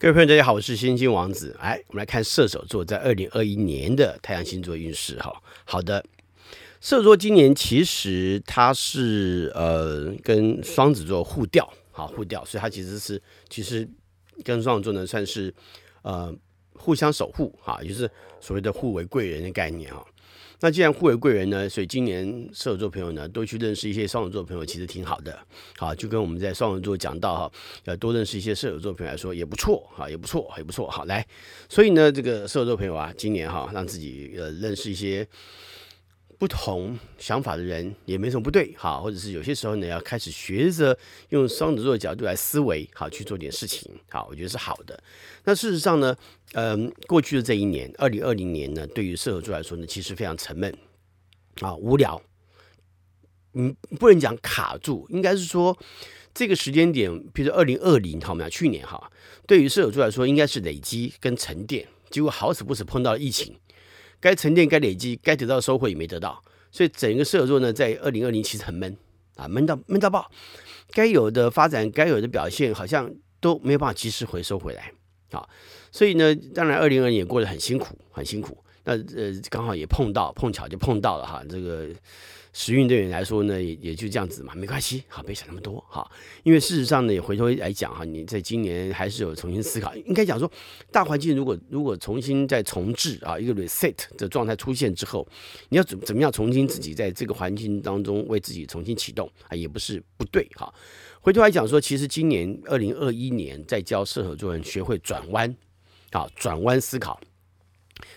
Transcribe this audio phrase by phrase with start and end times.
[0.00, 1.54] 各位朋友，大家好，我是星星王子。
[1.60, 5.18] 来，我们来看射手座在二零二一年的太阳星座运势。
[5.18, 5.30] 哈，
[5.66, 6.02] 好的，
[6.80, 13.86] 射手座今年其实它是呃跟双子座互调，好互调，所以它其实是其实
[14.42, 15.52] 跟双子座呢算是
[16.00, 16.34] 呃
[16.72, 18.10] 互相守护，哈，也就是
[18.40, 20.02] 所谓的互为贵人的概念哈。
[20.60, 25.38] 那既然互为贵人呢，所以今年射手座朋友呢，多去认识一些双子座朋友，其实挺好的。
[25.76, 27.52] 好，就跟我们在双子座讲到哈，
[27.84, 30.88] 要多认识一些射手座朋友来说也不错，哈，也不错，也不错。
[30.90, 31.26] 好，来，
[31.68, 35.26] 所以呢，这个射手座朋友啊，今年哈，让自己呃认识一些。
[36.40, 44.98] 不同想法的人也没什么不对，好，或者是有些时候呢，要开始学着用双子座的角度来思维，好，去做点事情，好，我觉得是好的。
[45.44, 46.16] 那事实上呢，
[46.54, 50.74] 嗯，过去的这一年，二零二零年呢，对于射手座来说呢，其实非常沉闷，
[51.60, 52.22] 啊，无聊。
[53.52, 55.76] 嗯，不能讲卡住，应该是说
[56.32, 58.48] 这个时间点，比如说二零二零，好吗？
[58.48, 59.12] 去年哈，
[59.46, 63.54] 对于射手座来说，应该是累积跟沉淀，结果好死不死碰到了疫情。
[64.20, 68.96] 该沉淀、该累积、该得到的收获也没得到，所以整个射手座呢，在二零二零其实很闷
[69.36, 70.30] 啊，闷到闷到爆。
[70.92, 73.10] 该有的发展、该有的表现，好像
[73.40, 74.92] 都没有办法及时回收回来
[75.30, 75.48] 啊。
[75.90, 78.62] 所以呢，当然二零二零也过得很辛苦，很辛苦。
[78.84, 81.88] 那呃，刚好也碰到，碰巧就碰到了哈，这个。
[82.62, 86.06] 时运对你来说呢，也也就这样子嘛，没关系，好，别想那么多，哈。
[86.42, 90.50] 因为事实上呢，也回头来讲哈，你在今年还是有重新思考，应该讲说，
[90.92, 95.26] 大环境如果如果重新再重置啊，一个 reset 的状态出现之后，
[95.70, 100.70] 你要怎怎么样重新自己在这个环境当中为自己重新启动啊，也不是不对哈。
[101.22, 105.56] 回头来讲说，其实今年二零二一年在教射手座人学会转弯，
[106.10, 107.18] 啊，转弯思考。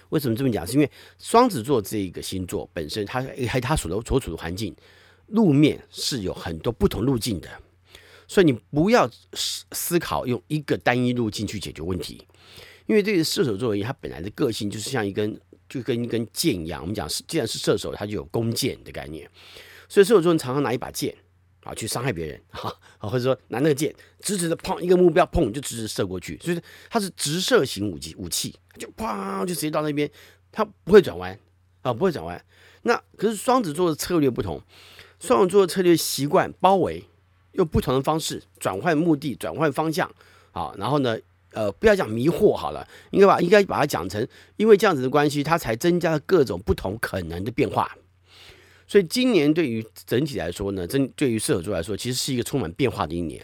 [0.10, 0.66] 为什么这么讲？
[0.66, 4.76] 是因为双子座这一个星座本身，它还它所所处的环境
[5.28, 7.50] 路面是有很多不同路径的，
[8.28, 12.28] 所以你不要思思考用一个单一路径去解决问题，
[12.86, 15.40] 因为对于射手座而言，它本来的个性就是像一根
[15.70, 16.82] 就跟一根剑一样。
[16.82, 19.30] 我们讲是，既然是射手，它就有弓箭的概念，
[19.88, 21.16] 所以射手座人常常拿一把剑。
[21.64, 30.10] 啊，去伤害别人，哈，或者说拿那个箭直直的碰一个目标，砰就直直射过去，所以它是直射型武器，武器就砰就直接到那边，
[30.52, 31.38] 它不会转弯
[31.82, 32.44] 啊，不会转弯。
[32.82, 34.62] 那可是双子座的策略不同，
[35.20, 37.06] 双子座的策略习惯包围，
[37.54, 40.14] 用不同的方式转换目的，转换方向，
[40.52, 41.18] 啊，然后呢，
[41.54, 47.96] 呃，不要讲迷惑好了，应该把应该把它讲成，因为这样子的关系，它才增加了各种不同可能的变化。
[48.88, 53.44] 所以今年对于整体来说呢，真对于射手座来说，其实是一个充满变化的一年。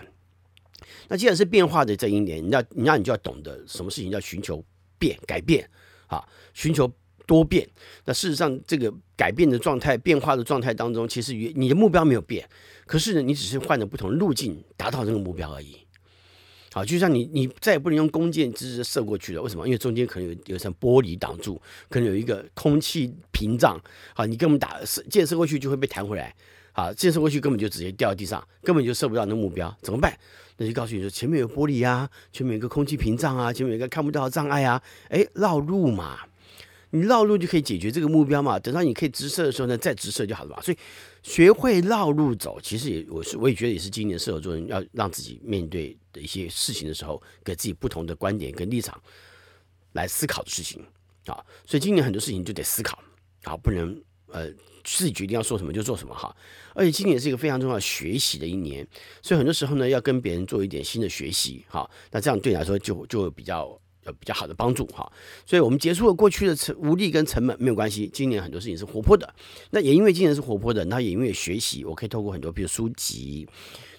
[1.07, 4.63] 那既然是变化的这一年，你要你要你就要懂得什么事情叫寻求
[4.97, 5.67] 变改变
[6.07, 6.23] 啊，
[6.53, 6.91] 寻求
[7.25, 7.67] 多变。
[8.05, 12.47] 那事实上，这个改变的状态、变化的状态当中，其实你的目标没有变，
[12.85, 15.77] 可是呢，你只是换了不同路径达到这个目标而已。
[16.71, 19.41] 好，就像你，你再也不能用弓箭直直射过去了。
[19.41, 19.65] 为什么？
[19.65, 21.59] 因为中间可能有有层玻璃挡住，
[21.89, 23.79] 可能有一个空气屏障。
[24.13, 26.33] 好，你根本打射箭射过去就会被弹回来。
[26.71, 30.15] 好，箭射过去根本就直接掉地上，根本就射不到那目标，怎么办？
[30.57, 34.81] 那就告诉你说，前面有玻璃啊，前面有个空气屏障啊，前面有个看不到的障碍啊。
[35.07, 36.19] 哎，绕路嘛。
[36.91, 38.57] 你绕路就可以解决这个目标嘛？
[38.57, 40.61] 等到你可以直射的时候呢，再直射就好了嘛。
[40.61, 40.77] 所以
[41.21, 49.01] 学会绕路走，其实也我是我也觉得也是今年射手座人要让自己面对的一些事情的时候，给自己不同的观点跟立场
[49.93, 50.81] 来思考的事情
[51.25, 51.43] 啊。
[51.65, 52.97] 所以今年很多事情就得思考
[53.43, 54.49] 啊，不能呃
[54.83, 56.35] 自己决定要做什么就做什么哈。
[56.73, 58.87] 而且今年是一个非常重要学习的一年，
[59.21, 61.89] 所以很多时候呢要跟别人做一点新的学习哈。
[62.11, 63.79] 那这样对你来说就就比较。
[64.13, 65.11] 比较好的帮助哈，
[65.45, 68.09] 所以我们结束了过去的成无力跟沉闷没有关系。
[68.13, 69.33] 今年很多事情是活泼的，
[69.71, 73.47] 那也因为今年是活泼的，那也因为学习，我可以透过很多，比如书籍，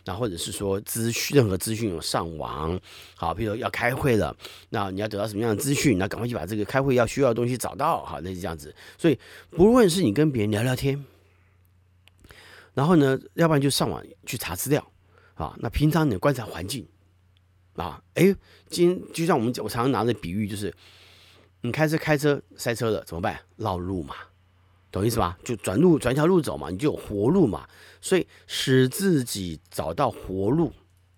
[0.04, 2.78] 那或者是说资讯，任何资讯有上网，
[3.14, 4.36] 好，比如说要开会了，
[4.68, 8.74] 那你要得到什么样的资讯，那赶快去把这个开会要需要的东西找到，好，那是这样子。
[8.98, 9.18] 所以
[9.50, 11.04] 不论是你跟别人聊聊天，
[12.74, 14.90] 然后呢，要不然就上网去查资料，
[15.34, 16.86] 啊，那平常你观察环境。
[17.80, 18.34] 啊，哎，
[18.68, 20.72] 今就像我们我常常拿的比喻，就是
[21.62, 23.40] 你开车开车塞车了怎么办？
[23.56, 24.14] 绕路嘛，
[24.90, 25.38] 懂意思吧？
[25.42, 27.66] 就转路转一条路走嘛，你就有活路嘛。
[28.00, 30.72] 所以使自己找到活路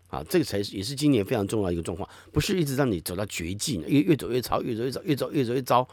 [0.08, 5.88] 啊，这个才是也是今年非常重要一个状况，不是一直让你走到绝境，越越走越糟，越走越糟，越走越走越糟。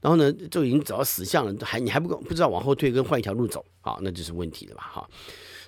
[0.00, 4.82] 然后呢，就已经走到死巷了，还你还不够不知道往后退跟换一条路走，啊，那就是问题了吧？
[4.92, 5.08] 哈。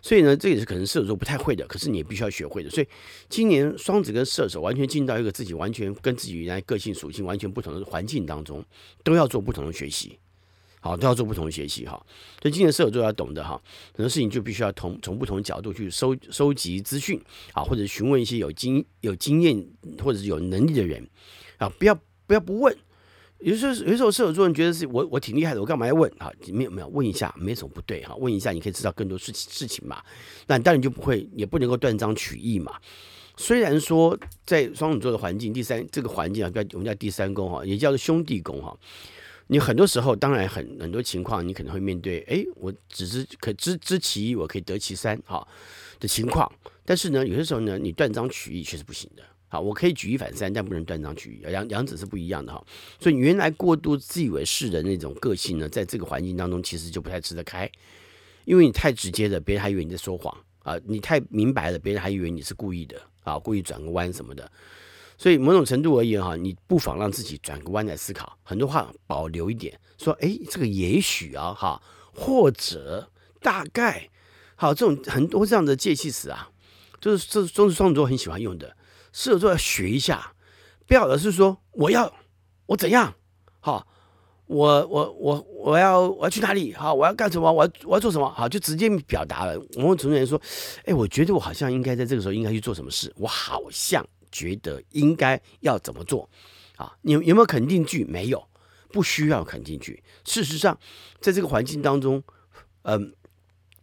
[0.05, 2.69] 所以呢，这也是可能射手座不太会的，可是你也必须要学会的。
[2.69, 2.87] 所以
[3.31, 8.63] 今年双子跟射手完全进到一个自己完全跟自己原来个性属性完全不同的环境当中，
[9.03, 10.19] 都要做不同的学习。
[10.83, 11.93] 好，都要做不同的学习哈。
[12.43, 13.59] 所以今年射手座要懂得哈，
[13.95, 17.19] 很多事情就必须要从从不同的角度去收收集资讯
[17.55, 19.67] 啊，或者询问一些有经有经验
[20.03, 21.09] 或者是有能力的人
[21.57, 21.95] 啊，不要
[22.27, 22.77] 不要不问。
[23.45, 26.33] 有时候有时候射手座人觉得是我我挺厉害的，我干嘛要问啊？
[26.51, 30.03] 没有没有，问一下没什么不对哈，问一下你可以知道更多事情事情嘛。
[30.47, 32.73] 那当然就不会也不能够断章取义嘛。
[33.37, 38.75] 虽然说在双子座的环境，第三这个环境啊，叫我们叫第三宫哈，也叫做兄弟宫哈。
[39.49, 45.47] 你很多时候，当然很很多情况，你可能会面对，哎，我只知可知知其一，我可以得其三，哈
[46.01, 46.51] 的情况。
[46.83, 49.23] 但是呢，有些时候呢，你断章取义却是不行的，
[49.55, 52.65] 啊，我可以举一反三，但不能断章取义，两两者是不一样的哈。
[52.99, 57.71] 所以，原来过度自以为是的那种个性呢，在这个环境当中，其实就不太吃得开，
[58.45, 64.51] 因为你太直接了，别人还以为你在说谎啊；你太明白了，别人还以为你是故意的啊，故意转个弯什么的。
[65.17, 71.81] 所以某种程度而言哈，你不妨让自己转个弯来思考，很多话保留一点，说哎，这个也许啊哈，
[72.13, 73.09] 或者
[73.41, 74.11] 大概，
[74.57, 76.51] 好，这种很多这样的介系词啊，
[77.01, 78.77] 就是这都是双子座很喜欢用的，
[79.15, 80.35] 射手座要学一下，
[80.87, 82.13] 不要老是说我要
[82.67, 83.15] 我怎样，
[83.61, 83.87] 好，
[84.47, 89.57] 我我我我要我要去哪里，好，我要干什么，我要我要做什么，好，就直接表达了。
[89.77, 90.39] 某种程度而言说，
[90.85, 94.05] 哎，我觉得我好像应该在这个时候应该去做什么事，我好像。
[94.35, 96.29] 觉得应该要怎么做
[96.75, 96.93] 啊？
[97.03, 98.05] 你有有没有肯定句？
[98.05, 98.49] 没有，
[98.91, 100.03] 不需要肯定句。
[100.25, 100.77] 事实上，
[101.21, 102.21] 在这个环境当中，
[102.83, 103.15] 嗯、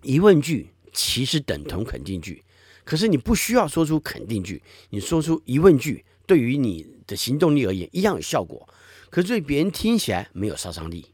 [0.01, 2.43] 疑问句其实等同肯定句。
[2.91, 8.67] 可是你不需要说出肯定句，你说出疑问句，对于你的行动力而言一样有效果。
[9.09, 11.05] 可是对别人听起来没有杀伤力。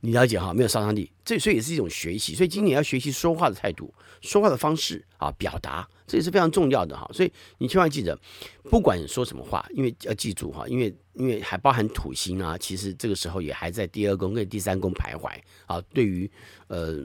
[0.00, 0.52] 你了解哈？
[0.52, 2.34] 没有杀伤力，这所以也是一种学习。
[2.34, 7.08] 所以今年要学习说话的态度、说话的方式啊，表达，这也是非常重要的哈。
[7.14, 8.18] 所以你千万记得，
[8.64, 15.30] 不管说什么话，因为要记住哈，因为因为还包含土星啊，其实这个时候也还在第二宫跟第三宫徘徊
[15.66, 15.80] 啊。
[15.94, 16.28] 对于
[16.66, 16.98] 呃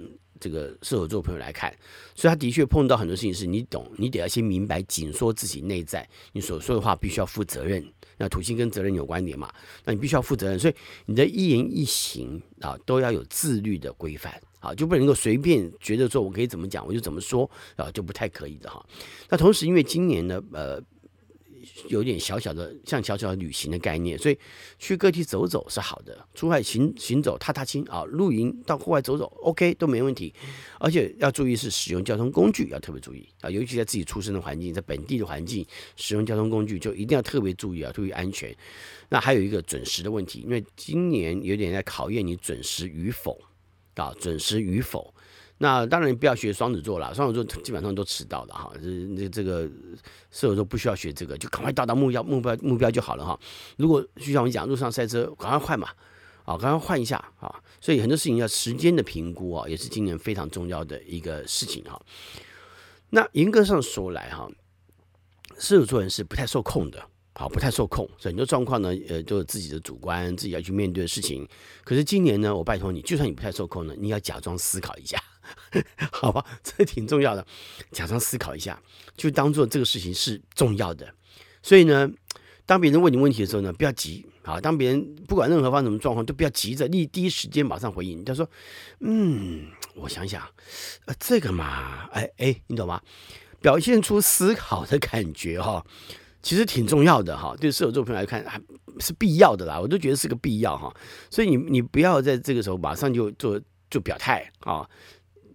[0.46, 1.76] 这个射手座朋友来看，
[2.14, 7.84] 所以他的确碰到很多事情是你懂，你得要先明白，紧缩自己内在，你所说的话必须要负责任。
[8.16, 9.52] 那土星跟责任有关联嘛？
[9.86, 10.76] 那你必须要负责任，所以
[11.08, 18.86] 你的一言一行啊都要有自律的规范啊，就不能够随便觉得说我可以怎么讲我就怎么说啊，就不太可以的哈。
[19.30, 20.80] 那同时因为今年呢，呃。
[21.88, 24.38] 有点小小的像小小的旅行的概念，所以
[24.80, 26.18] 去各地走走是好的。
[26.34, 30.34] 出外行行走踏踏青啊，露营到户外走走，OK 都没问题。
[30.80, 35.66] 而且要注意是使用交通工具要特别注意啊，尤其在自己出生的环境，在本地的环境
[35.96, 38.56] 使用交通工具就一定要特别注意啊，注意安全。
[39.10, 43.40] 那还有一个准时的问题，因为今年有点在考验你准时与否
[43.96, 45.14] 啊，准时与否。
[45.58, 48.72] 那当然不要学双子座了，双子座基本上都迟到了哈。
[48.76, 49.62] 这这这个
[50.30, 53.40] 射手座不需要学这个，就赶快到达目标目标目标就好了哈。
[53.78, 55.88] 如果就像我们讲，路上塞车，赶快换嘛，
[56.44, 57.54] 啊，赶快换一下啊。
[57.80, 62.02] 所以很多事情要时间的评估啊，也是今年非常重要的一个事情哈。
[63.10, 64.50] 那严格上说来哈，
[65.58, 67.02] 射手座人是不太受控的。
[67.38, 71.46] 好，不太受控，所以很多状况呢，呃，都是自己的主观，自己要去面对的事情。
[71.84, 75.22] 可是今年呢，我拜托你，就算你不太受控呢，你要假装思考一下，
[76.12, 76.46] 好吧？
[76.64, 77.46] 这挺重要的，
[77.92, 78.82] 假装思考一下，
[79.16, 81.14] 就当做这个事情是重要的。
[81.62, 82.10] 所以呢，
[82.66, 84.26] 当别人问你问题的时候呢，不要急。
[84.46, 88.24] 啊，当别人不管任何方什么状况，都不要急着立第一时间马上回应。
[88.24, 88.48] 他说
[89.02, 89.66] ：“嗯，
[89.96, 90.48] 我想想，
[91.06, 93.02] 呃，这个嘛，哎哎，你懂吗？
[93.60, 95.84] 表现出思考的感觉哈。”
[96.44, 98.62] 其实挺重要的哈，对射手座朋友来看还
[99.00, 100.96] 是必要的啦，我都觉得是个必要哈。
[101.32, 103.60] 所以你你不要在这个时候马上就做
[103.90, 104.88] 做表态啊，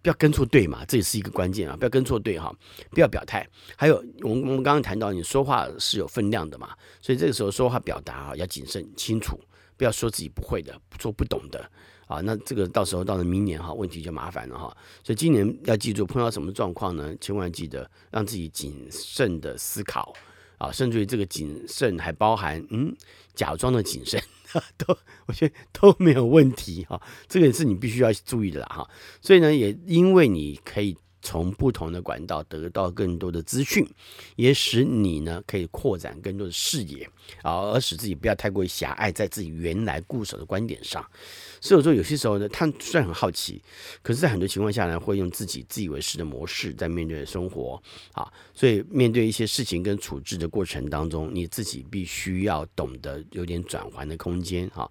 [0.03, 2.55] 不要跟错队嘛，这也是一个关键啊，不要跟错队哈，
[2.91, 3.47] 不要表态。
[3.77, 9.39] 还有我们我们刚刚谈到你说话是有分量的嘛，所以这个时候说话表达啊要谨慎清楚，
[9.77, 11.71] 不要说自己不会的，说不懂的
[12.07, 14.77] 啊，那这个到时候到了明年哈，问题就麻烦了哈。
[15.05, 17.15] 所以今年要记住碰到什么状况呢？
[17.21, 20.15] 千万记得让自己谨慎的思考。
[20.57, 22.95] 啊，甚至于这个谨慎还包含嗯，
[23.35, 24.23] 假装的谨慎，
[24.79, 27.01] 都 我觉得都没有问题哈。
[27.29, 28.91] 这个是你必须要注意的啦哈。
[29.21, 33.87] 所以呢，也因为你可以从不同的管道得到更多的资讯，
[34.37, 37.09] 也使你呢可以扩展更多的视野
[37.43, 41.05] 啊，而使自己不要太过于狭隘在自己原来固守的观点上。
[41.61, 43.63] 所以说有些时候呢，他虽然很好奇，
[44.03, 47.81] 可是，在很多情况下呢，会用自己自以为是的模式在面对生活
[48.13, 48.27] 啊。
[48.55, 54.91] 所以，面对一些事情跟处置的过程当中，你自己必须要懂得有点转换的空间啊，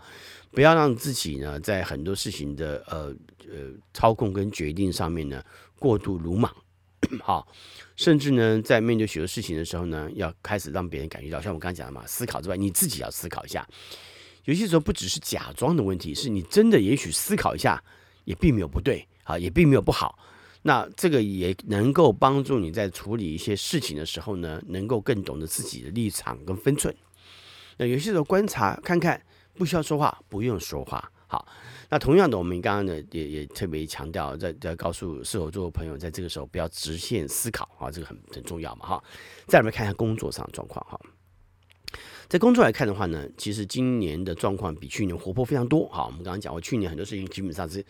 [0.51, 3.15] 不要让自己呢在很多事情的呃
[3.51, 5.43] 呃操控跟决定上面呢
[5.79, 6.53] 过度鲁莽，
[7.23, 7.47] 好，
[7.95, 13.67] 甚至呢在面对许多事情的时候呢，要开始让别人感觉到，像我刚才讲的嘛，思考之外，你自己要思考一下。
[14.45, 17.83] 有些时候不只是假装的问题，是你真的也许思考一下，
[18.25, 20.17] 也并没有不对啊，也并没有不好。
[20.63, 26.93] 那这个也能够帮助你在处理一些事情的时候呢，能够更懂得自己的立场跟分寸。
[27.77, 29.21] 那有些时候观察看看，
[29.53, 31.11] 不需要说话，不用说话。
[31.29, 31.47] 好，
[31.89, 39.03] 那同样的，我们刚刚呢也也特别强调，在在告诉射手座的朋友，在这个时候不要直线思考啊，这个很很重要嘛哈。
[39.47, 40.99] 再来我们看一下工作上状况哈。
[42.27, 46.03] 在工作来看的话呢，其实今年的状况比去年活泼非常多哈。
[46.05, 47.85] 我们刚刚讲过，去年很多事情基本上是。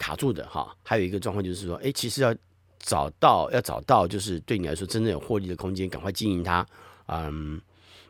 [0.00, 2.32] 卡住的哈，还有一个状况就是说，哎，其实要
[2.78, 6.64] 找到要找到，就是对你来说真正有获利的空间，赶快经营它，
[7.06, 7.60] 嗯，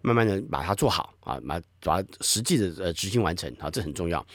[0.08, 4.26] 慢慢的把它做好啊，把把实际的呃执行完成啊，这很重要。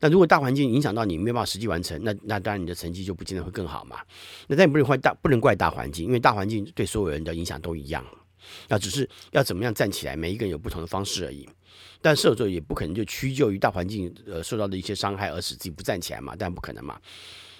[0.00, 3.98] 那如果大环境影响到你没有办法实际完成，那那当然你的成绩就不见得会更好嘛。
[4.48, 8.04] 那但不能怪大不能怪大环境，因为大环境对所有人的影响都一样，
[8.68, 11.48] 那只是要怎么样站起来，每一个人有不同的方式而已。
[12.02, 16.98] 但射手座也不可能就屈就于大环境呃受到的一些伤害而使自己不站起来嘛，但不可能嘛。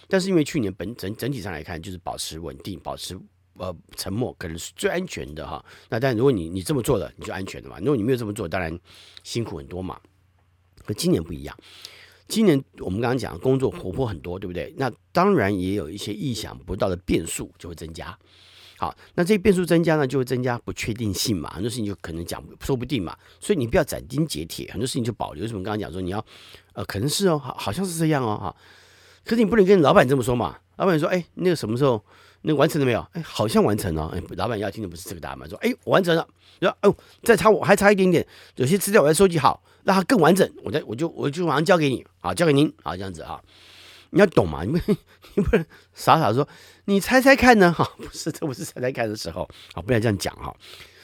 [0.09, 3.17] 但是因为去年本整整体上来看，就是保持稳定，保持
[3.61, 5.65] 呃沉默，可能是最安全的哈。
[5.89, 7.79] 那但如果你你这么做了，你就安全的嘛。
[7.79, 8.77] 如果你没有这么做，当然
[9.23, 9.99] 辛苦很多嘛。
[10.87, 11.57] 跟今年不一样，
[12.27, 14.75] 今年我们刚刚讲工作活泼很多，对不对？
[14.77, 18.19] 那当然也有一些意想不到的变数就会增加。
[18.79, 25.47] 好，那这些变数增加呢，就会增加不确定性嘛，很多事情就可能讲说不定嘛，所以你不要斩钉截铁，很多事情就保留。
[25.47, 26.25] 什么刚刚讲说你要，
[26.73, 28.57] 呃，可能是哦，好，好像是这样哦，哈，
[29.23, 32.03] 可是你不能跟老板这么说嘛，老板说，哎，那个什么时候，
[32.43, 33.07] 那完成了没有？
[33.13, 36.27] 哎，好像完成了，哎，老板要听的不是这个答案嘛，说，哎，完成了，
[36.61, 43.41] 说，哦，再差我还差一点点，有些资料我要收集好，让它更完整，我再我就我就马上交给你，好，交给您，好，这样子啊。
[44.13, 44.65] 你要懂嘛？
[44.65, 44.93] 你 不
[45.37, 46.49] 你不能傻傻说，
[46.87, 47.73] 你猜猜看呢？
[47.73, 50.53] 哈， 不是，这不是猜猜看的时候啊，不要这样讲哈。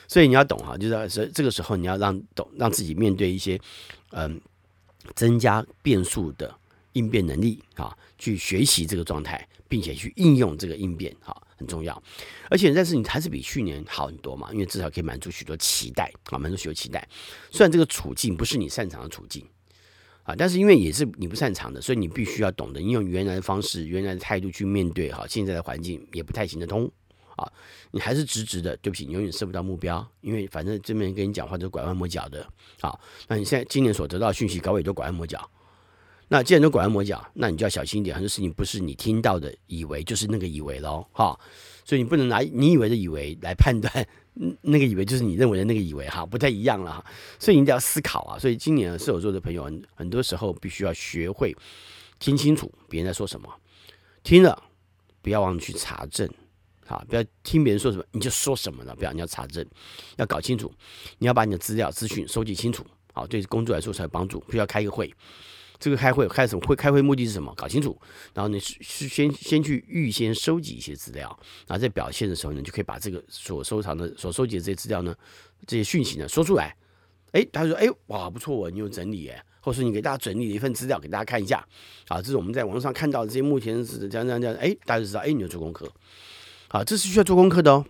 [0.08, 3.60] 所以你要懂哈，就是说这个时候你要让懂，让自己面对一些
[4.10, 4.40] 嗯
[5.14, 6.52] 增加变数的
[6.96, 12.02] 应变能力啊，去学习这个状态，并且去应用这个应变哈，很重要。
[12.50, 17.06] 而且但是你还是比去年好很多嘛，因为至少可以满足许多期待啊，满足许多期待。
[17.50, 19.46] 虽然这个处境不是你擅长的处境。
[20.22, 25.08] 啊，但是因为也是你不擅长的，所以你必须要懂得，你用原来的方式、原来的态度去面对。
[25.12, 26.90] 哈，现在的环境也不太行得通。
[27.36, 27.46] 啊，
[27.92, 32.44] 你还是直直的，对不起，你永远设不到目标，因为反正这边跟你讲话都拐弯抹角的。
[32.80, 32.98] 好，
[33.28, 35.48] 那你现在今年所得到的讯息，高位都拐弯抹角。
[36.28, 41.06] 那既然都拐弯抹角，那你就要小心一点，很多事情不是你听到的以为就是那个以为喽。
[41.12, 41.38] 哈，
[41.84, 44.06] 所以你不能拿你以为的以为来判断。
[44.60, 47.06] 那个以为就是你认为的那个以为哈，不太一样了哈，
[47.38, 48.38] 所以你一定要思考啊。
[48.38, 51.56] 所以今年射手座的朋友很很多时候必须要学会
[52.18, 53.48] 听清楚别人在说什么，
[54.22, 54.62] 听了
[55.22, 56.28] 不要忘记去查证，
[56.84, 59.64] 好，不要听别人说什么你就说什么了，不要你要查证，
[60.16, 60.70] 要搞清楚，
[61.16, 65.10] 你要把你的资料资讯收集清楚，好，对工作来说才有帮助，不要开一个会。
[65.78, 66.76] 这个开会开什么会？
[66.76, 67.52] 开会目的是什么？
[67.56, 67.98] 搞清楚，
[68.34, 71.28] 然后你是是先先去预先收集一些资料，
[71.66, 75.14] 然后在表现的时候呢，就可以把这个所收藏的、所收集的这些资料呢，
[75.66, 76.76] 这些讯息呢说出来。
[77.32, 81.58] 哎，他说：“哎，哇，不错哦，你有整理哎，或是你给大家整理了一份资料给大家看一下
[82.08, 84.56] 啊，这是我们在网络上看到的这些目前是这样这样这样。
[84.56, 85.92] 哎，大家就知道，哎，你有做功课，
[86.68, 87.84] 好，这是需要做功课的哦，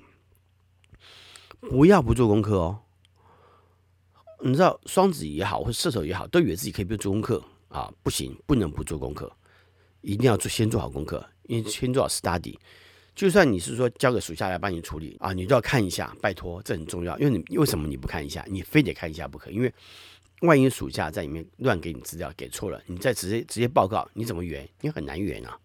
[1.60, 2.80] 不要不做功课哦。
[4.42, 9.30] 你知道，双子也好，或者射手也好，都以为自己可以不做功课。”啊，不行，不能不做功课，
[10.00, 12.56] 一定要做，先做好功课，因为先做好 study。
[13.14, 17.18] 就算你是说交给属下来帮你处理啊，你都要看一下，拜托，这很重要。
[17.18, 18.44] 因为你为什么你不看一下？
[18.48, 19.72] 你非得看一下不可，因为
[20.42, 24.68] 万一属下在里面乱给你资料，给错了，你再直接直接报告，你怎么圆？
[24.82, 25.58] 你很难圆啊。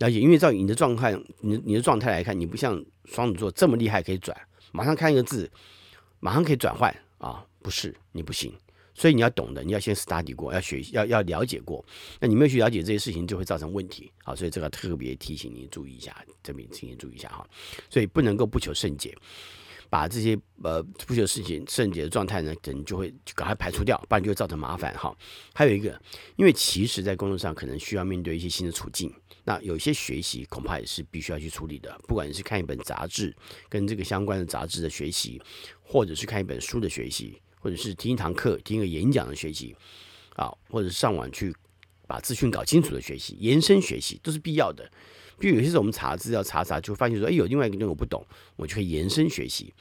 [0.00, 4.36] 而且因为照你的状态，你你的状态来看，你不像双子座这么厉害，可以转，
[4.72, 5.48] 马上看一个字，
[6.18, 8.52] 马上可以转换啊，不是，你不行。
[8.94, 11.84] 所以你要懂得，你要先 study 过，要学，要要了解过。
[12.18, 14.12] 那你没有去了解这些事情，就会造成问题。
[14.24, 17.46] 好，所以这个特别提醒你注意一下，这边请你注意一下哈。
[17.88, 19.16] 所以不能够不求甚解，
[19.88, 25.16] 把这些呃不求事情甚解的状态呢，等就会就赶快排除掉，不然就会造成麻烦哈。
[25.54, 26.00] 还有一个，
[26.36, 29.12] 因为其实在工作上可能需要面对一些新的处境，
[29.44, 31.98] 那有些学习恐怕也是必须要去处理的。
[32.06, 33.34] 不管你是看一本杂志，
[33.68, 35.40] 跟这个相关的杂志的学习，
[35.80, 37.40] 或者是看一本书的学习。
[37.60, 39.76] 或者是听一堂课、听一个演讲的学习，
[40.34, 41.54] 啊，或者上网去
[42.08, 44.90] 把资讯搞清楚的学习、延伸学习都是必要的。
[45.38, 48.22] 比如有些时候我们查资料查查，就发现说，哎，有另外一个东西我不懂，
[48.56, 49.72] 我就可以延伸学习，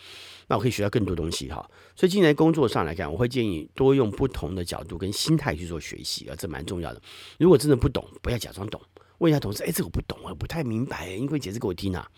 [0.47, 1.69] 那我可以学到更多东西哈。
[1.97, 7.01] 所以，进来工作上来看，我会建议多用不同的角度跟心态去做学习啊，这蛮重要的。
[7.39, 8.79] 如果真的不懂，不要假装懂，
[9.17, 12.09] 问一下同事，哎，这个我不懂，我不太明白，你可以解释给我听啊。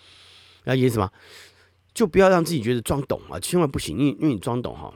[0.64, 1.12] 然后意思什么？
[1.96, 4.94] 就不要让自己觉得装懂啊，千万不行，因为因为你装懂哈。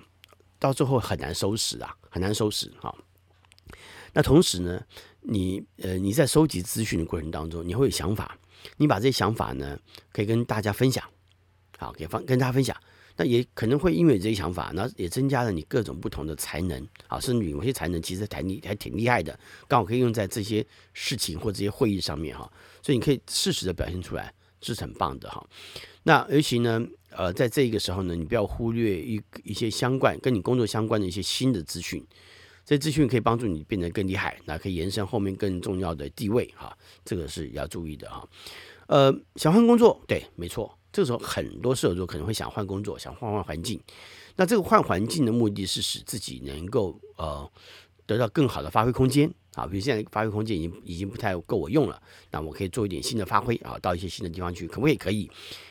[0.60, 2.96] 到最后很难收拾啊，很难收拾哈。
[4.14, 4.82] 那同时呢，
[5.22, 8.38] 你呃你在收集资讯的过程当中，你会有想法，
[8.78, 9.78] 你把这些想法呢
[10.12, 11.04] 可以跟大家分享，
[11.78, 12.76] 好，给方跟大家分享。
[13.18, 25.46] 那也可能会因为这些想法，那也增加了你各种不同的才能啊，甚至有些才能其实还厉还挺厉害的，刚好可以用在这些事情或这些会议上面哈，所以你可以适时的表现出来，是很棒的哈。
[26.04, 26.86] 那尤其呢，
[27.18, 32.06] 呃，在这个时候呢，你不要忽略一一些相关跟你工作相关的一些新的资讯，
[32.66, 38.28] 这些资讯可以帮助你变得更厉害，那可以延伸后面更重要的地位哈，这个是要注意的哈。
[38.88, 40.78] 呃，想换工作，对，没错。
[40.92, 43.80] 这个时候，很多射手座可能会想换工作，想换换环境。
[44.38, 47.50] 那这个换环境的目的是使自己能够呃
[48.06, 49.66] 得到更好的发挥空间啊。
[49.66, 54.96] 比如现在发挥空间已经已经不太够我用了，那我可以做一点新的发挥啊，到一些新的地方去，可不可以？
[54.96, 55.22] 可以，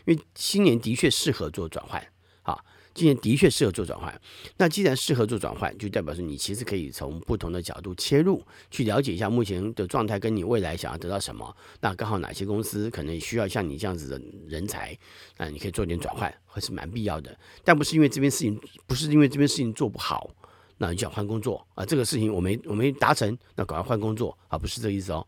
[0.04, 2.04] 因为新年的确适合做转换
[2.42, 2.58] 啊。
[2.94, 4.20] 今年的确适合做转换，
[4.56, 11.56] 那既然适合做转换，就代表说你其实可以从不同的角度切入，去了解一下目前的状态跟你未来想要得到什么。
[11.80, 14.96] 那刚好哪些公司可能需要像你这样子的人才，
[15.38, 17.36] 那你可以做点转换，还是蛮必要的。
[17.64, 20.30] 但不是因为这边事情不是因为这边事情做不好，
[20.78, 21.84] 那你就想换工作啊？
[21.84, 24.58] 这个事情我没我没达成，那赶快换工作啊？
[24.58, 25.26] 不是这个意思哦，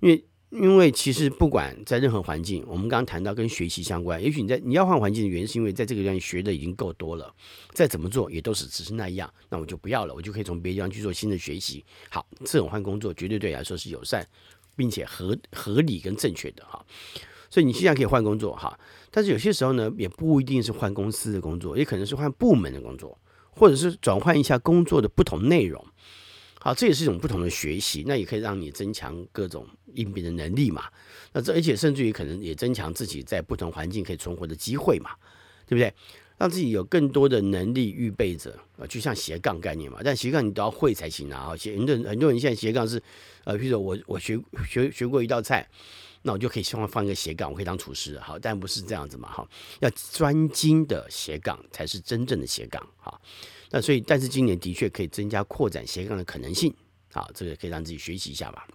[0.00, 0.24] 因为。
[0.54, 7.34] 因为其实不管在任何环境，我们刚刚谈到跟学习相关，也许你在你要换环境的原因，是因为在这个地方学的已经够多了，
[7.72, 11.82] 再怎么做也都是只是那样，那我就不要了，我就可以从别的地方去做新的学习。
[12.10, 14.28] 好，这种换工作绝对对你来说是友善，
[14.76, 16.84] 并且合合理跟正确的哈。
[17.48, 18.78] 所以你现在可以换工作哈，
[19.10, 23.18] 但是有些时候呢，也不一定是换公司的工作，也可能是换部门的工作，
[23.52, 25.84] 或者是转换一下工作的不同内容。
[26.58, 30.84] 好，这也是一种不同的学习，那也可以让你增强各种应变的能力嘛。
[31.32, 35.10] 那这而且甚至于可能也增强自己在不同环境可以存活的机会嘛，
[35.66, 35.92] 对不对？
[36.38, 40.00] 让自己有更多的能力预备着啊，就像斜杠概念嘛。
[40.04, 41.50] 但斜杠你都要会才行啊。
[41.50, 43.00] 很多很多人现在斜杠是，
[43.44, 45.68] 呃，比如说我我学学学过一道菜，
[46.22, 48.18] 那我就可以希望放一个斜杠，我可以当厨师。
[48.20, 49.28] 好，但不是这样子嘛。
[49.30, 49.48] 哈，
[49.80, 52.80] 要专精的斜杠才是真正的斜杠。
[52.96, 53.20] 哈。
[53.70, 56.74] 那所以，但是今年的确可以增加扩展斜杠的可能性，
[57.12, 58.68] 好，这个可以让自己学习一下吧。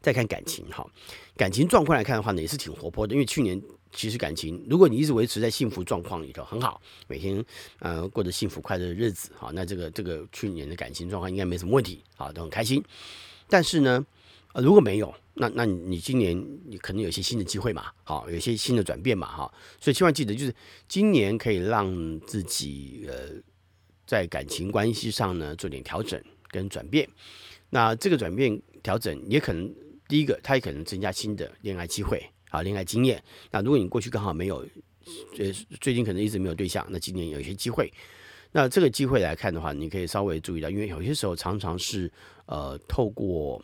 [0.00, 0.88] 再看感情，哈，
[1.36, 3.12] 感情状况来看的话呢，也是挺活泼的。
[3.12, 3.60] 因为去年
[3.92, 7.44] 其实感情，如果你一直维持在幸福状况里头，很好，每天
[7.80, 12.82] 呃过着幸福快乐的日子，好，那这个这个去年的感情状况应该没什么问题，好，都很开心。
[13.48, 14.04] 但是呢，
[14.56, 20.54] 呃，如果没有，那那你今年你可能有些新的机会嘛，好，有些新的转变嘛，哈，所以千万记得，就是
[20.88, 23.14] 今年可以让自己呃。
[24.06, 27.08] 在感情关系上呢，做点调整跟转变。
[27.70, 29.68] 那这个转变调整也可能，
[30.06, 33.20] 第一个，它也可能增加新的恋爱机会啊，恋爱经验。
[33.50, 34.64] 那如果你过去刚好没有，
[35.38, 37.92] 呃，最近可能一直没有对象，那今年有一些机会。
[38.52, 42.08] 那这个机会来看的话，你可以稍微注意到，因为有些时候常常是
[42.46, 43.60] 呃，透过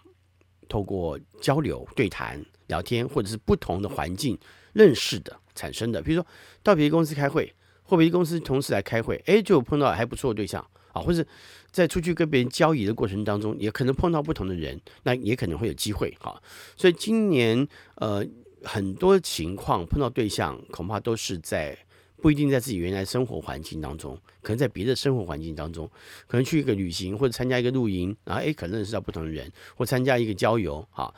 [0.73, 4.39] 透过交流、对谈、聊天，或者是不同的环境
[4.73, 6.01] 认识的产生的。
[6.01, 6.27] 比如说
[6.63, 7.53] 到别的公司开会。
[7.85, 11.23] 或别的公司同事来开会，哎，就碰到还不错的对象啊，或者
[11.71, 16.41] 在出去跟别人交易的过程当中，也可能碰到不同的人，那也可能会有机会哈。
[16.75, 18.25] 所以今年呃
[18.63, 21.77] 很多情况碰到对象，恐怕都是在
[22.23, 25.91] 不一定在自己原来生活环境当中，可能在别的生活环境当中，
[26.29, 31.13] 可能去一个旅行或者参加一个露营，然后哎可能认识到不同的人，或参加一个郊游哈，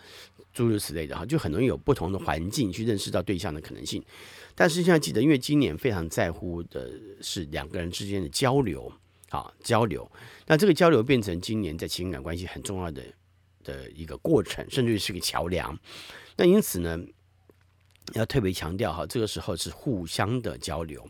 [0.54, 4.02] 诸如此类的哈，就很容易有不同的环境去认识到对象的可能性。
[4.54, 6.90] 但是现在记得，因为今年非常在乎的
[7.20, 8.90] 是两个人之间的交流，
[9.28, 10.10] 啊交流。
[10.46, 13.02] 那这个交流变成今年在情感关系很重要的
[13.62, 15.78] 的一个过程，甚至于是个桥梁。
[16.36, 16.98] 那因此呢，
[18.12, 21.04] 要特别强调哈，这个时候是互相的交流。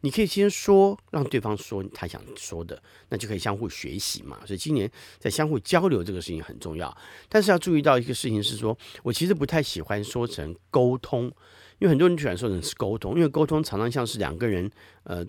[0.00, 4.38] 你可以先说，让对方说他想说的，那就可以相互学习嘛。
[4.44, 6.92] 所以今年在相互交流这个事情很重要。
[7.28, 11.32] 但是要注意到一个事情是说，我其实不太喜欢说成沟通。
[11.78, 14.70] 因为很多人喜欢说成是沟通，因为沟通常常像是两个人，
[15.02, 15.24] 呃，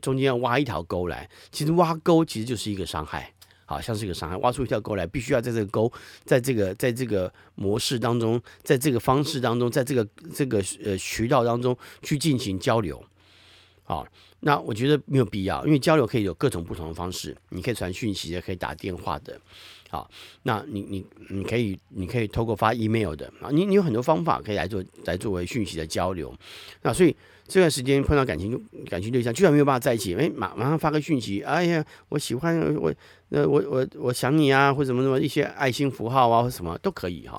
[0.00, 3.34] 中间要挖一条沟来，其实挖沟其实就是一个伤害，
[3.72, 5.92] 好像是一个伤害，挖出一条沟来，必须要在这个沟，
[6.24, 13.02] 在这个在这个模式当中，在这个方式当中，在这个这个呃渠道当中去进行交流，
[13.84, 14.06] 好。
[14.44, 19.40] 那我觉得没有必要，因为交流可以有各种不同的方式，你可以传讯息的，可以打电话的，
[19.92, 20.10] 好，
[20.44, 26.34] 那你你你可以你可以透过发 email 的啊，你你有很多方法可以来做来作为讯息的交流，
[26.80, 27.14] 那所以
[27.46, 32.90] 这段时间碰到感情感情对象，居然没有办法在一起，哎，马马上发个讯息，哎呀，我喜欢我，
[33.28, 37.38] 呃，我我我想你啊，或什么什么一些爱心符号啊，或什么都可以哈。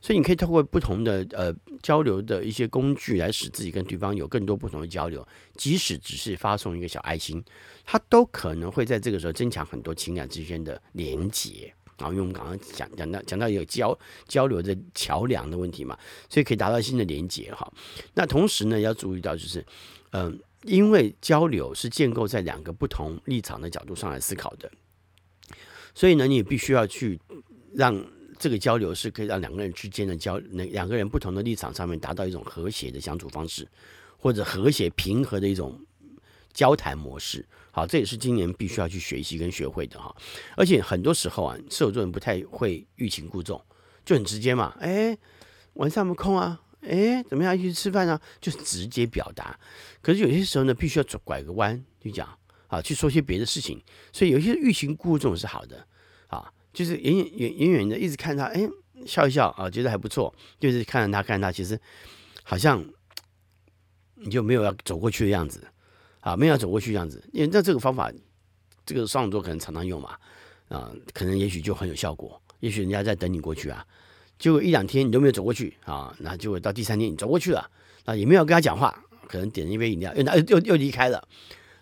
[0.00, 7.42] 所以你可以透过不同的呃交流的一些工具来使自己跟对方有更多不同的交流，即使只是发送一个小爱心，
[7.84, 12.08] 它都可能会在这个时候增强很多情感之间的连结啊。
[12.08, 17.70] 因为我们刚刚讲讲到讲到有交交流的桥梁的问题嘛，所以可以达到新的连接哈。
[18.14, 19.64] 那同时呢，要注意到就是，
[20.12, 24.70] 嗯、因为交流是建构在两个不同立场的角度上来思考的，
[25.94, 27.20] 所以呢，你必须要去
[27.74, 28.04] 让。
[28.40, 33.66] 这个交流是可以让两个人之间的交，那两个人不同的立场上面达到一种和谐的相处方式，
[34.16, 35.76] 或者和谐平和的一种
[36.52, 37.46] 交谈模式。
[37.70, 40.14] 好，这也是今年必须要去学习跟学会的哈。
[40.56, 43.64] 而且很多时候啊，射手座人不太会欲擒故纵，
[44.04, 44.76] 就很直接嘛。
[44.80, 45.16] 哎，
[45.74, 46.60] 晚上有没空啊？
[46.80, 48.20] 哎，怎么样一起吃饭啊？
[48.40, 49.58] 就直接表达。
[50.00, 52.28] 可是有些时候呢，必须要走拐个弯去讲
[52.68, 53.82] 啊，去说些别的事情。
[54.12, 55.86] 所以有些欲擒故纵是好的
[56.28, 56.52] 啊。
[56.72, 58.68] 就是远远远远远的一直看他，哎，
[59.04, 60.32] 笑一笑啊，觉得还不错。
[60.60, 61.80] 就是看着他，看着他，其实
[62.44, 62.84] 好像
[64.14, 65.66] 你就没有要走过去的样子
[66.20, 67.22] 啊，没有走过去这样子。
[67.32, 68.12] 因为那这个方法，
[68.84, 70.16] 这个双子座可能常常用嘛，
[70.68, 72.40] 啊，可能也许就很有效果。
[72.60, 73.86] 也许人家在等你过去啊，
[74.38, 77.70] 结果一两天你都没有走过去啊，那结果到第三天你走过去了，
[78.04, 81.26] 啊，也没有跟他讲话，可能点了一杯饮料，又又又离开了。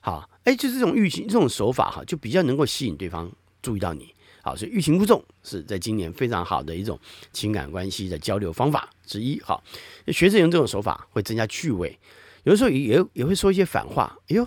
[0.00, 3.30] 好，哎，就是这种欲擒这种手法哈，就比较能够吸引对方
[3.62, 4.14] 注意到你。
[4.42, 6.96] 好，所以欲擒故纵是在今年非常好的一种
[7.32, 9.40] 情感关系的交流方法之一。
[9.40, 9.64] 好，
[10.08, 11.98] 学着用这种手法会增加趣味，
[12.46, 14.16] 有时候也也会说一些反话。
[14.28, 14.46] 哎呦，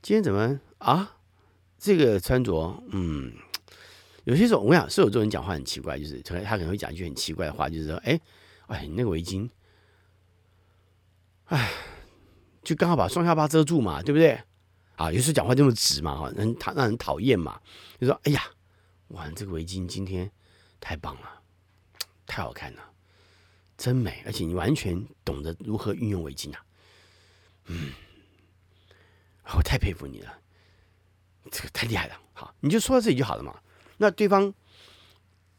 [0.00, 1.18] 今天怎么啊？
[1.78, 3.34] 这个穿着，嗯，
[4.24, 8.18] 有些时候我跟你讲，射手座人讲话很奇怪，就是他他可能会讲一句很奇怪的话，就是说，哎，
[8.68, 9.46] 哎，你那个围巾，
[11.44, 11.70] 哎，
[12.62, 14.40] 就刚好把双下巴遮住嘛，对不对？
[14.96, 17.60] 啊，有时候讲话这么直嘛，哈，很讨让人讨厌嘛，
[18.00, 18.42] 就说，哎呀。
[19.08, 20.28] 哇，这个围巾今天
[20.80, 21.42] 太棒了，
[22.26, 22.80] 太好看了，
[23.76, 24.22] 真美！
[24.24, 26.64] 而且你完全懂得如何运用围巾啊，
[27.66, 27.92] 嗯，
[29.56, 30.38] 我太佩服你了，
[31.50, 32.20] 这个太厉害了。
[32.32, 33.58] 好，你就说到这里就好了嘛。
[33.96, 34.52] 那对方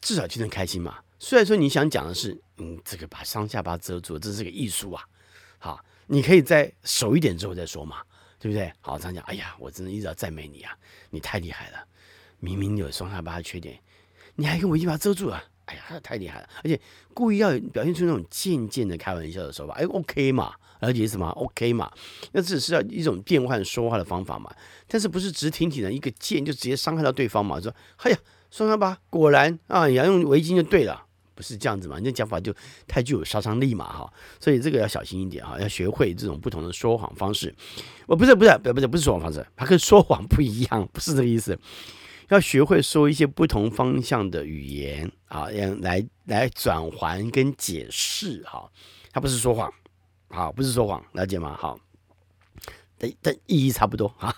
[0.01, 0.99] 至少就能开心嘛。
[1.17, 5.03] 虽然说你想讲的是，嗯，这个把双下巴遮住，这是个艺术啊。
[5.57, 8.03] 好，你可以再熟一点之后再说嘛，
[8.37, 8.71] 对不对？
[8.81, 10.77] 好，这样讲，哎呀，我真的一直要赞美你啊，
[11.09, 11.87] 你太厉害了。
[12.39, 13.81] 明明你有双下巴的缺点，
[14.35, 16.49] 你还跟我一把遮住了，哎呀，太厉害了！
[16.63, 16.80] 而且
[17.13, 20.54] 故意要表现出那种渐渐的开玩笑的手法，哎，OK 嘛？
[20.80, 21.91] 而且什么 OK 嘛？
[22.34, 24.54] 那只是要一种变换说话的方法嘛？
[24.88, 27.60] 但是不是直挺挺的一个剑就直接伤害到对方嘛？
[27.60, 28.17] 说，哎呀，
[28.51, 31.97] 算了吧果然啊，你要用围巾就对了，不是这样子嘛？
[31.97, 32.54] 你这讲法就
[32.88, 33.86] 太具有杀伤力嘛？
[33.86, 37.56] 哈，所以这个要小心一点哈，要学会这种不同的说谎方式。
[38.06, 41.58] 我不是不是不是不是不是说谎方式，它跟说谎不一样，不是这个意思。
[42.29, 45.47] 要学会说一些不同方向的语言啊，
[45.81, 48.69] 来来转换跟解释哈，
[49.11, 49.71] 他不是说谎，
[50.29, 51.55] 好，不是说谎，了解吗？
[51.57, 51.79] 好。
[52.97, 54.33] 但但意义差不多哈，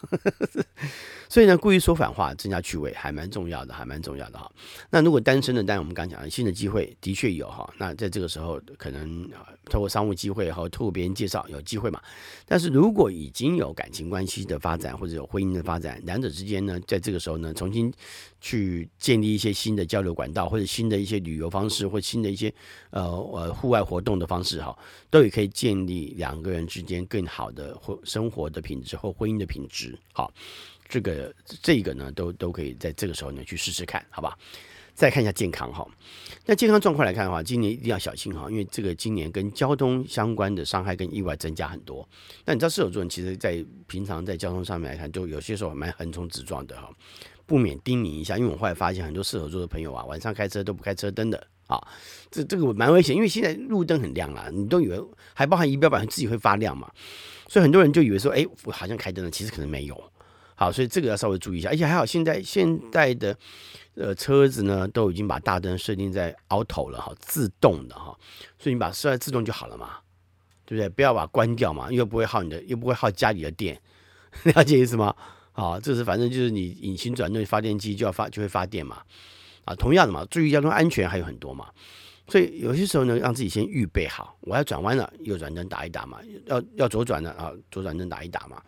[1.29, 4.51] 所以呢，故意说反话，增加趣味，还蛮重要的，还蛮重要的哈。
[4.89, 7.71] 那如果单身的，当然我们刚讲了新的机会的确有哈。
[7.77, 9.29] 那在这个时候，可能
[9.65, 12.01] 透过商务机会和透过别人介绍有机会嘛。
[12.45, 17.91] 但是如果已经有感情关系的发展，或者有婚姻的发展，两者之间呢，在这个时候呢，重新
[18.39, 22.53] 去建立一些新的交流管道，或者新的一些旅游方式，或新的一些
[22.91, 24.77] 呃呃户外活动的方式哈，
[25.09, 30.31] 都也可以建立两个人之间更好的或生活的品质或婚姻的品质，好，
[30.87, 34.37] 这个这个呢，都都可以在这个时候呢去试试看，好吧？
[34.95, 35.87] 再看一下健康哈，
[36.43, 42.09] 那健康状况来看的话，今年一定要小心哈，因为这个今年跟交通相关的伤害跟意外增加很多。
[42.43, 46.89] 那你知道射手座人其实在平常在交通上面来看，就有些时候蛮横冲直撞的哈，
[47.45, 51.77] 不免叮咛一下，因为我后来发现很多射手座的朋友啊，晚上开车都不开车灯的啊，
[52.31, 54.99] 这这个蛮危险，因为现在路灯很亮啊，你都以为
[55.35, 56.91] 还包含仪表板自己会发亮嘛。
[57.47, 60.11] 所以很多人就以为说，哎，我好像开灯了，其实可能没有。
[60.59, 61.69] 好，所以这个要稍微注意一下。
[61.69, 63.37] 而且还好，现在现在的
[63.93, 68.17] 呃车子呢，都已经把大灯设定在 auto 了哈，自动的哈。
[68.57, 69.99] 所以你把设在自动就好了嘛，
[70.65, 70.89] 对不对？
[70.89, 73.79] 不要把它关掉嘛，又不会耗你的，又不会耗家里的电，
[74.55, 75.15] 了解意思吗？
[75.51, 79.03] 好，这是反正就是你引擎转动发电机就要发就会发电嘛。
[79.63, 81.67] 啊，同样的嘛，注意交通安全还有很多嘛。
[82.29, 88.61] 所以有些时候呢，让自己先预备好，我要转弯了，右转灯打一打嘛；要要左转了啊，左转灯打一打嘛。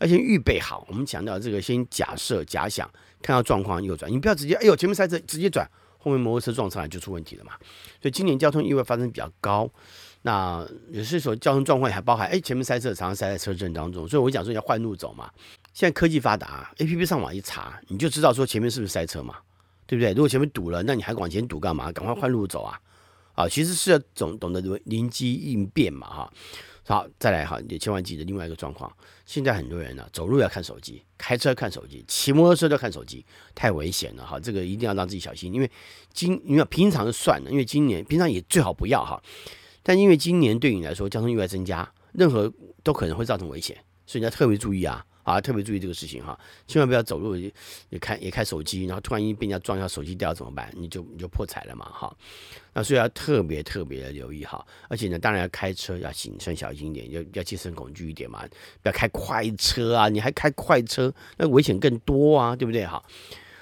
[0.00, 0.86] 要先预备好。
[0.88, 2.88] 我们强调这个，先假设、假想，
[3.22, 5.66] 看到状况右转，你不要直接哎呦前面塞车直接转，
[5.98, 7.52] 后面摩托车撞上来就出问题了嘛。
[8.00, 9.68] 所以今年交通意外发生比较高，
[10.22, 14.06] 那有些时候交通状况还包含哎前面塞车，常常塞在车阵当中。
[14.06, 15.30] 所以我讲说要换路走嘛。
[15.72, 19.36] 现在科技发达，APP 上网一查，你就知道说前面是不是塞车嘛，
[19.86, 20.12] 对不对？
[20.12, 21.90] 如果前面堵了，那你还往前堵干嘛？
[21.90, 22.78] 赶快换路走啊！
[23.38, 26.32] 啊，其实是要懂懂得灵机应变嘛哈。
[26.84, 28.92] 好，再来哈，你千万记得另外一个状况。
[29.26, 33.24] 现在很多人呢、走路要看手机，开车看手机，骑摩托车都要看手机，
[33.54, 34.40] 太危险了哈。
[34.40, 35.70] 这个一定要让自己小心，因为
[36.12, 39.22] 今因为平常就算了，因为今年平常也最好不要哈。
[39.84, 45.06] 但因为今年对你来说交通意外增加，任何都可能会造成危险，所以你要特别注意啊。
[45.28, 50.72] 啊，特别注意这个事情哈，千万不要走路也开也开手机，然后突然一被人家撞一下手机掉怎么办？
[50.76, 52.16] 你就你就破财了嘛哈。
[52.72, 58.44] 那所以要特别特别的留意哈，而且呢，当然要开车要谨慎小心一点，要要戒慎恐惧一点嘛，
[58.82, 63.02] 不要开快车啊，你还开快车，那危险更多啊，对不对哈？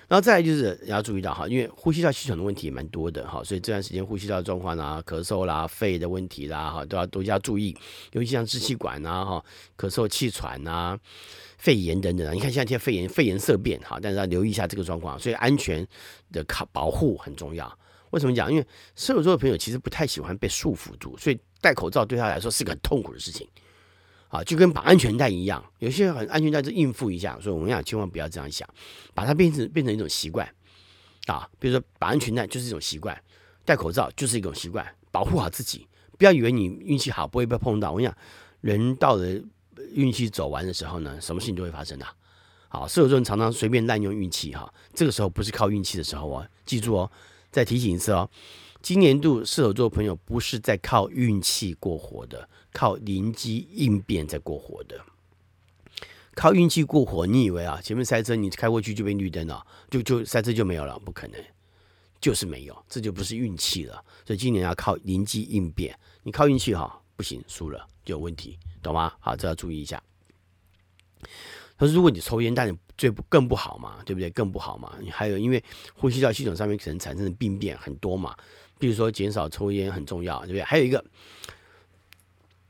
[0.08, 7.76] 然后再来就是要注意到哈，因为呼吸道系统的问题也蛮多的哈，所以这段时间呼吸道状况啊、咳嗽啦、肺的问题啦哈，都要多加注意，
[8.12, 9.44] 尤其像支气管呐哈、
[9.76, 10.96] 咳嗽、气喘呐。
[11.66, 15.84] 肺炎等等啊，你看现在肺炎，肺炎色变哈，但是要留意一下这个状况，所以安全
[16.30, 17.66] 的靠保护很重要。
[18.10, 18.48] 为什么讲？
[18.48, 23.44] 因为射手座的朋友其实不太喜欢被束缚住，所以戴口罩对他来说是个很痛苦的事情
[24.28, 25.60] 啊，就跟绑安全带一样。
[25.80, 28.68] 有些人很安全带就应付一下，所以我们讲千万不要这样想，
[29.12, 30.48] 把它变成变成一种习惯
[31.26, 31.50] 啊。
[31.58, 33.20] 比如说绑安全带就是一种习惯，
[33.64, 35.84] 戴口罩就是一种习惯，保护好自己，
[36.16, 37.90] 不要以为你运气好不会被碰到。
[37.90, 38.16] 我跟你讲，
[38.60, 39.42] 人到了。
[39.92, 42.06] 运气走完的时候呢，什么事情都会发生的。
[42.68, 47.10] 好，射手座人常常随便滥用运气哈，这个时候不是靠运气的时候哦，记住哦，
[47.50, 48.28] 再提醒一次哦，
[48.82, 55.00] 今年度射手座朋友不是在靠运气过活的，靠灵机应变在过活的。
[56.34, 60.98] 靠运气过活，你以为啊，前面塞车你开过去就被绿灯了，就就塞车就没有了？
[60.98, 61.42] 不可能，
[62.20, 64.04] 就是没有，这就不是运气了。
[64.26, 68.58] 所以今年要靠灵机应变，你靠运气哈不行，输了就有问题。
[68.86, 69.12] 懂吗？
[69.20, 70.02] 好，这要注意一下。
[71.78, 74.30] 他说如果你抽烟，但你最不更不好嘛，对不对？
[74.30, 74.96] 更不好嘛。
[75.00, 75.62] 你还有，因为
[75.94, 78.34] 呼吸道系统上面可能产生的病变很多嘛。
[78.78, 80.62] 比如说，减少抽烟很重要，对不对？
[80.62, 81.04] 还有一个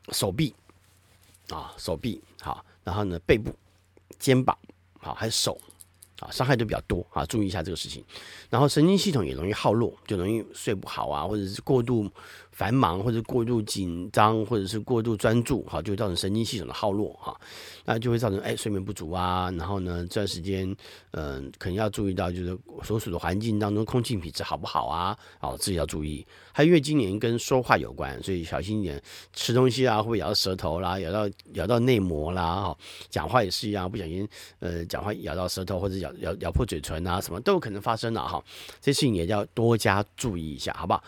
[0.09, 0.53] 手臂
[1.51, 3.55] 啊，手臂好，然后呢，背部、
[4.19, 4.57] 肩膀
[4.99, 5.61] 好，还有手
[6.19, 8.05] 啊，伤害都比较多啊，注意一下这个事情。
[8.51, 12.11] 然后神经系统也容易耗弱，就容易睡不好啊，或者是过度。
[12.57, 17.39] 繁忙或者过度紧张，或者是过度专注，哈，就会造成神经系统的耗弱，哈，
[17.85, 19.51] 那就会造成哎睡眠不足啊。
[19.59, 20.67] 然后呢，这段时间，
[21.11, 25.15] 嗯、呃，可能要注意到，就是所处的环境当中空气品质好不好啊？
[25.41, 26.27] 哦，自己要注意。
[26.51, 29.03] 还因为今年跟说话有关，所以小心一点，
[29.35, 32.79] 吃东西啊会咬到舌头啦，咬到咬到内膜啦，哈，
[33.11, 34.27] 讲话也是一样，不小心
[34.61, 38.43] 呃讲话咬到舌头或者咬咬咬破嘴唇啊，什么都有可能发生的哈。
[38.81, 41.05] 这事情也要多加注意一下，好不好？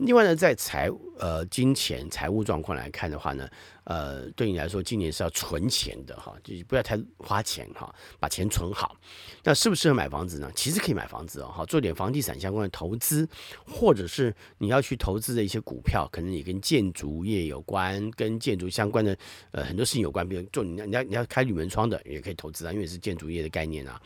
[0.00, 3.46] 另外呢，在财呃金钱财务状况来看的话呢，
[3.84, 8.96] 呃，对你来说，今年是要存钱的哈，就是不要太花钱哈，把钱存好。
[9.44, 10.50] 那适不适合买房子呢？
[10.54, 13.28] 其实可以买房子哦，哈，做点房地产相关的投资，
[13.66, 19.14] 或者是你要去投资的一些股票，可能也跟建筑业有关，跟建筑相关的
[19.50, 24.00] 呃很多事情有关，比如做你要你要你要开铝门窗的，也可以投资啊，因为是建筑业的概念啊。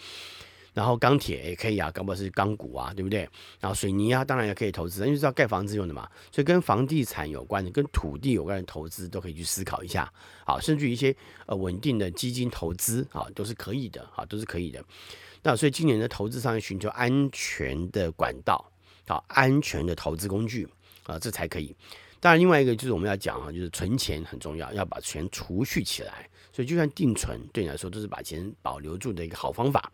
[0.75, 3.21] 然后钢铁也可以啊，搞不好是钢骨啊，对不对？
[3.61, 6.07] 然后水泥啊，当然也可以投资，因为是要盖房子用的嘛。
[6.33, 10.13] 所以跟房地产有关的、跟土地有关的投资都可以去思考一下。
[10.45, 11.15] 好，甚至于一些
[11.47, 14.85] 呃稳定的基金投资啊，都是可以的啊，都是可以的。
[15.43, 18.71] 那所以今年的投资上要寻求安全的管道，
[19.07, 20.69] 好，安全的投资工具
[21.05, 21.75] 啊，这才可以。
[22.19, 26.29] 当然，另外一个就是我们要讲啊，就是存钱很重要，要把钱储蓄起来。
[26.53, 29.93] 所以就算定存，对你来说都是把钱保留住的一个好方法。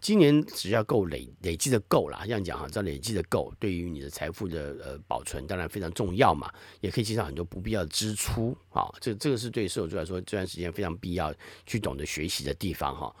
[0.00, 8.88] 今年只要够累累积的够了，这样讲哈，只要累积的够，对于你的财富的呃保存当然非常重要嘛，也可以减少很多不必要的支出啊。
[9.00, 11.34] 这这个是对射手座来说这段时间非常必要
[11.66, 13.14] 去懂得学习的地方哈。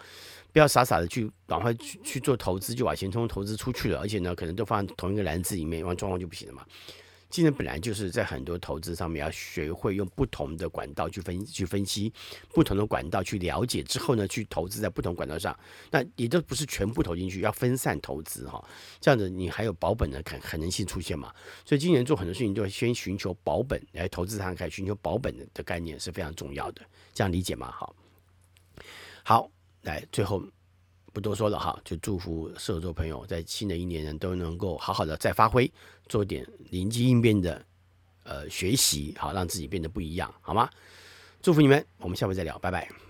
[0.52, 6.66] 不要傻傻的去赶快去去做投资，就把钱通通投资出去了，而且呢，可能都放同一个篮子里面，完状况就不行了嘛。
[7.30, 12.12] 今年本来就是在很多投资上面要学会用不同的管道去分去分析，
[12.52, 15.56] 不同的管道去了解之后呢，去投资在不同管道上。
[15.90, 18.62] 那也都不是全部投进去，要分散投资哈。
[19.00, 21.32] 这样子你还有保本的可可能性出现嘛？
[21.64, 26.82] 所以今年做很多事情就先寻求保本来投资，它开始寻求保本的概念是非常重要的。
[27.14, 27.70] 这样理解吗？
[27.70, 27.94] 好，
[29.22, 29.50] 好，
[29.82, 30.42] 来最后。
[31.12, 35.70] 不多说了哈，就祝福射手座朋友在新的一年呢都能够好好的再发挥，
[36.08, 37.64] 做点灵机应变的
[38.24, 40.70] 呃学习，好让自己变得不一样，好吗？
[41.42, 43.09] 祝福你们，我们下回再聊，拜拜。